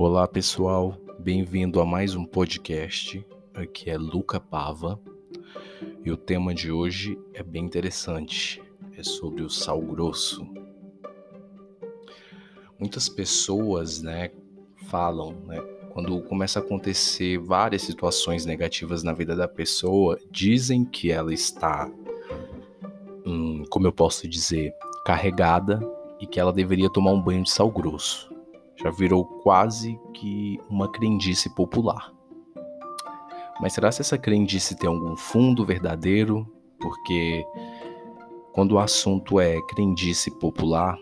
[0.00, 3.26] Olá pessoal, bem-vindo a mais um podcast.
[3.52, 5.00] Aqui é Luca Pava
[6.04, 8.62] e o tema de hoje é bem interessante.
[8.96, 10.46] É sobre o sal grosso.
[12.78, 14.30] Muitas pessoas, né,
[14.86, 21.10] falam, né, quando começa a acontecer várias situações negativas na vida da pessoa, dizem que
[21.10, 21.90] ela está,
[23.26, 24.72] hum, como eu posso dizer,
[25.04, 25.80] carregada
[26.20, 28.37] e que ela deveria tomar um banho de sal grosso.
[28.82, 32.12] Já virou quase que uma crendice popular.
[33.60, 36.46] Mas será que essa crendice tem algum fundo verdadeiro?
[36.80, 37.44] Porque
[38.52, 40.96] quando o assunto é crendice popular,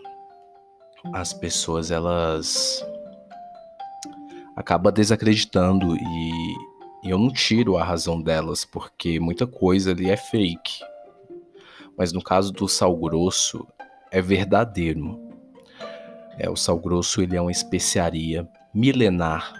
[1.13, 2.83] as pessoas elas
[4.55, 6.55] acabam desacreditando e,
[7.03, 10.79] e eu não tiro a razão delas, porque muita coisa ali é fake.
[11.95, 13.67] Mas no caso do sal grosso,
[14.11, 15.26] é verdadeiro.
[16.37, 19.53] É, o sal grosso ele é uma especiaria milenar,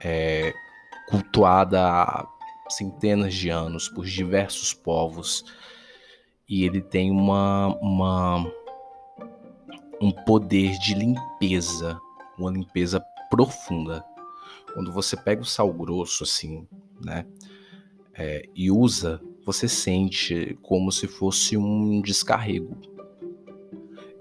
[0.00, 0.52] é,
[1.08, 2.26] cultuada há
[2.68, 5.44] centenas de anos por diversos povos
[6.48, 8.46] e ele tem uma, uma
[10.00, 12.00] um poder de limpeza,
[12.38, 14.04] uma limpeza profunda.
[14.72, 16.66] Quando você pega o sal grosso assim,
[17.04, 17.26] né,
[18.12, 22.93] é, e usa, você sente como se fosse um descarrego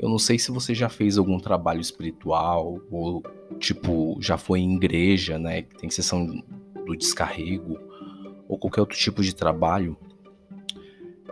[0.04, 3.24] eu não sei se você já fez algum trabalho espiritual ou
[3.58, 5.62] tipo já foi em igreja, né?
[5.62, 6.44] Tem sessão
[6.86, 7.80] do descarrego
[8.50, 9.96] ou qualquer outro tipo de trabalho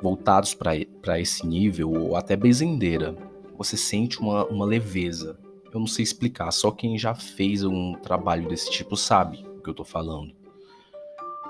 [0.01, 3.13] voltados para esse nível ou até bezendeira.
[3.57, 5.37] Você sente uma, uma leveza.
[5.73, 9.69] Eu não sei explicar, só quem já fez um trabalho desse tipo sabe o que
[9.69, 10.33] eu tô falando.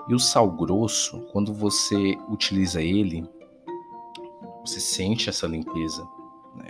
[0.09, 3.23] E o sal grosso, quando você utiliza ele,
[4.66, 6.03] você sente essa limpeza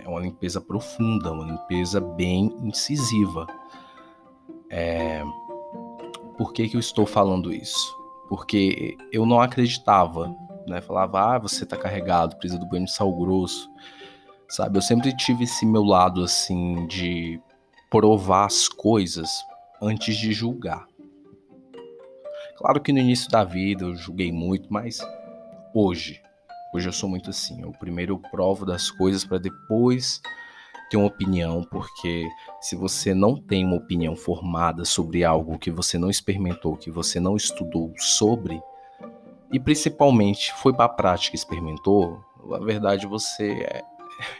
[0.04, 3.46] é uma limpeza profunda, uma limpeza bem incisiva.
[4.70, 5.22] É...
[6.36, 7.94] Por que, que eu estou falando isso?
[8.28, 10.34] Porque eu não acreditava,
[10.66, 10.80] né?
[10.80, 13.70] Falava, ah, você tá carregado, precisa do banho de sal grosso.
[14.48, 17.40] Sabe, eu sempre tive esse meu lado assim de
[17.90, 19.30] provar as coisas
[19.80, 20.86] antes de julgar.
[22.56, 25.00] Claro que no início da vida eu julguei muito, mas
[25.74, 26.22] hoje,
[26.72, 27.60] Hoje eu sou muito assim.
[27.60, 30.22] Eu primeiro provo das coisas para depois
[30.88, 32.26] ter uma opinião, porque
[32.62, 37.20] se você não tem uma opinião formada sobre algo que você não experimentou, que você
[37.20, 38.58] não estudou sobre,
[39.52, 43.84] e principalmente foi para a prática e experimentou, na verdade você é,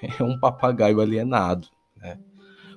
[0.18, 1.68] é um papagaio alienado.
[1.96, 2.18] Né?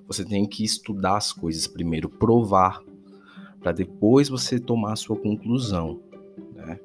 [0.06, 2.82] Você tem que estudar as coisas primeiro, provar,
[3.62, 6.02] para depois você tomar a sua conclusão.
[6.54, 6.78] Né?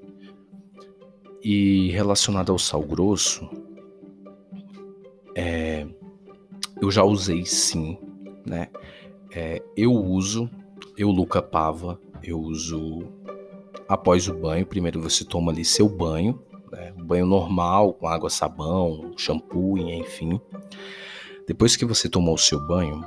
[1.42, 3.48] E relacionado ao sal grosso,
[5.34, 5.86] é,
[6.80, 7.98] eu já usei sim,
[8.44, 8.68] né?
[9.32, 10.50] É, eu uso,
[10.96, 13.02] eu Luca Pava, eu uso
[13.88, 14.66] após o banho.
[14.66, 16.92] Primeiro você toma ali seu banho, né?
[16.98, 20.40] um banho normal, com água, sabão, shampoo, enfim.
[21.46, 23.04] Depois que você tomou o seu banho,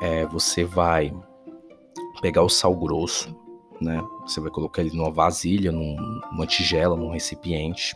[0.00, 1.12] é, você vai
[2.20, 3.34] pegar o sal grosso,
[3.80, 4.02] né?
[4.22, 5.96] Você vai colocar ele numa vasilha, num,
[6.30, 7.94] numa tigela, num recipiente.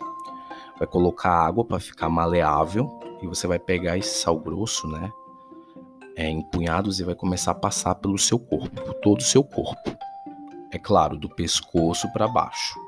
[0.78, 2.88] Vai colocar água para ficar maleável
[3.22, 5.12] e você vai pegar esse sal grosso, né?
[6.16, 9.42] É, em punhados e vai começar a passar pelo seu corpo, por todo o seu
[9.42, 9.96] corpo.
[10.72, 12.78] É claro, do pescoço para baixo.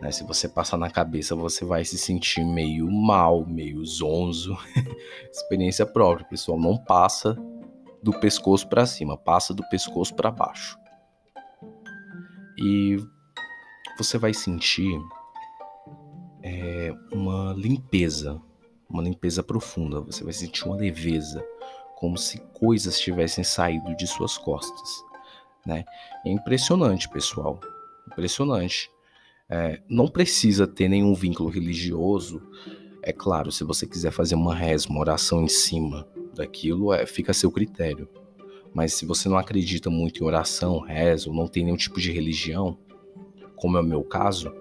[0.00, 0.10] Né?
[0.10, 4.56] Se você passar na cabeça, você vai se sentir meio mal, meio zonzo.
[5.30, 6.58] Experiência própria, pessoal.
[6.58, 7.36] Não passa
[8.02, 10.79] do pescoço para cima, passa do pescoço para baixo.
[12.60, 12.98] E
[13.96, 15.00] você vai sentir
[16.42, 18.40] é, uma limpeza,
[18.88, 20.00] uma limpeza profunda.
[20.02, 21.44] Você vai sentir uma leveza,
[21.96, 25.02] como se coisas tivessem saído de suas costas.
[25.64, 25.84] Né?
[26.24, 27.60] É impressionante, pessoal.
[28.06, 28.90] Impressionante.
[29.48, 32.42] É, não precisa ter nenhum vínculo religioso.
[33.02, 37.32] É claro, se você quiser fazer uma reza, uma oração em cima daquilo, é, fica
[37.32, 38.08] a seu critério.
[38.72, 42.12] Mas se você não acredita muito em oração, reza, ou não tem nenhum tipo de
[42.12, 42.78] religião,
[43.56, 44.52] como é o meu caso,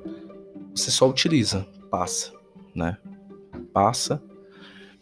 [0.75, 2.33] você só utiliza, passa,
[2.73, 2.97] né?
[3.71, 4.21] Passa.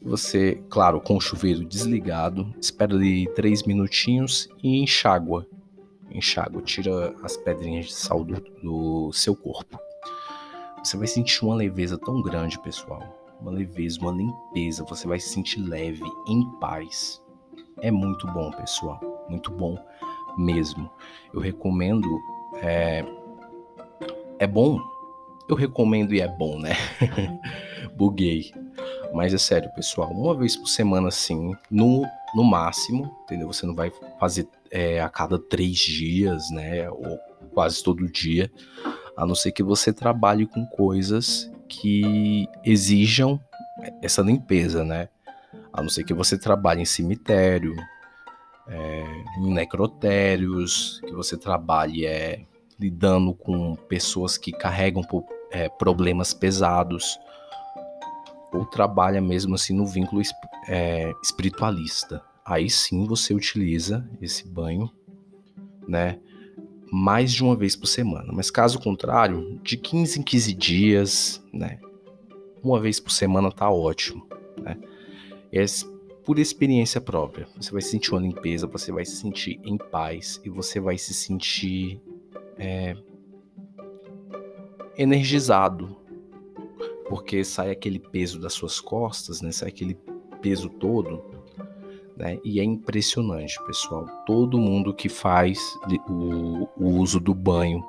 [0.01, 5.47] Você, claro, com o chuveiro desligado, espera ali três minutinhos e enxágua.
[6.11, 9.79] Enxágua, tira as pedrinhas de sal do, do seu corpo.
[10.83, 13.01] Você vai sentir uma leveza tão grande, pessoal.
[13.41, 14.85] Uma leveza, uma limpeza.
[14.85, 17.21] Você vai se sentir leve, em paz
[17.81, 18.99] é muito bom, pessoal.
[19.29, 19.77] Muito bom
[20.37, 20.89] mesmo.
[21.33, 22.07] Eu recomendo.
[22.61, 23.03] É,
[24.39, 24.79] é bom.
[25.49, 26.75] Eu recomendo e é bom, né?
[27.95, 28.51] Buguei.
[29.13, 33.47] Mas é sério, pessoal, uma vez por semana, assim, no, no máximo, entendeu?
[33.47, 36.89] Você não vai fazer é, a cada três dias, né?
[36.89, 37.17] Ou
[37.53, 38.51] quase todo dia,
[39.15, 43.39] a não ser que você trabalhe com coisas que exijam
[44.01, 45.09] essa limpeza, né?
[45.77, 47.75] A não ser que você trabalhe em cemitério,
[48.67, 49.03] é,
[49.37, 52.43] em necrotérios, que você trabalhe é,
[52.79, 55.03] lidando com pessoas que carregam
[55.51, 57.19] é, problemas pesados,
[58.51, 60.19] ou trabalha mesmo assim no vínculo
[60.67, 62.23] é, espiritualista.
[62.43, 64.91] Aí sim você utiliza esse banho,
[65.87, 66.19] né?
[66.91, 68.33] Mais de uma vez por semana.
[68.33, 71.79] Mas caso contrário, de 15 em 15 dias, né?
[72.63, 74.25] Uma vez por semana tá ótimo,
[74.59, 74.75] né?
[75.51, 75.65] É
[76.23, 77.47] por experiência própria.
[77.55, 81.13] Você vai sentir uma limpeza, você vai se sentir em paz e você vai se
[81.13, 82.01] sentir
[82.57, 82.95] é,
[84.97, 85.95] energizado,
[87.07, 89.51] porque sai aquele peso das suas costas, né?
[89.53, 89.97] Sai aquele
[90.41, 91.23] peso todo,
[92.17, 92.37] né?
[92.43, 94.05] E é impressionante, pessoal.
[94.25, 95.79] Todo mundo que faz
[96.09, 97.81] o, o uso do banho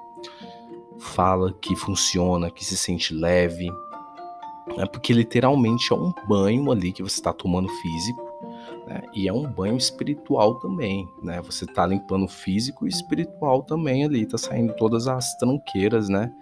[0.98, 3.68] fala que funciona, que se sente leve,
[4.76, 4.86] né?
[4.86, 8.28] Porque literalmente é um banho ali que você está tomando físico
[8.88, 9.02] né?
[9.12, 11.40] E é um banho espiritual também, né?
[11.42, 16.32] Você tá limpando físico e espiritual também ali, tá saindo todas as tranqueiras, né?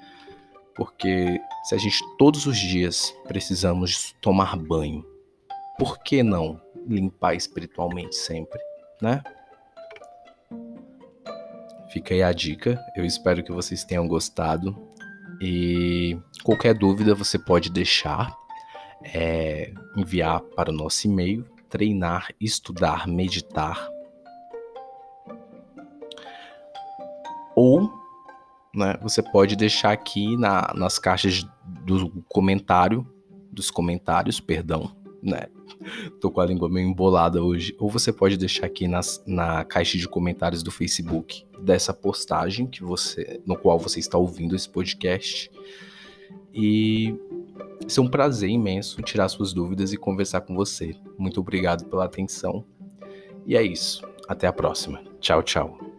[0.74, 5.04] Porque se a gente todos os dias precisamos tomar banho,
[5.76, 8.60] por que não limpar espiritualmente sempre,
[9.02, 9.22] né?
[11.88, 12.78] Fica aí a dica.
[12.94, 14.76] Eu espero que vocês tenham gostado.
[15.40, 18.34] E qualquer dúvida você pode deixar,
[19.02, 23.88] é, enviar para o nosso e-mail treinar, estudar, meditar.
[27.54, 27.92] Ou
[28.74, 31.46] né, você pode deixar aqui na, nas caixas
[31.84, 33.06] do comentário,
[33.50, 34.94] dos comentários, perdão,
[35.26, 35.46] né?
[36.20, 37.74] Tô com a língua meio embolada hoje.
[37.78, 42.82] Ou você pode deixar aqui nas, na caixa de comentários do Facebook dessa postagem que
[42.82, 45.50] você, no qual você está ouvindo esse podcast.
[46.54, 47.14] E
[47.86, 50.96] ser um prazer imenso tirar suas dúvidas e conversar com você.
[51.18, 52.64] Muito obrigado pela atenção.
[53.46, 54.06] E é isso.
[54.28, 55.02] Até a próxima.
[55.20, 55.95] Tchau, tchau.